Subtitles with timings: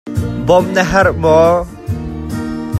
[0.47, 1.55] Bawmh na herh maw?